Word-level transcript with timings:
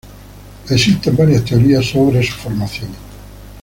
Existen 0.67 1.15
varias 1.15 1.45
teorías 1.45 1.85
sobre 1.85 2.23
su 2.23 2.33
formación. 2.33 2.89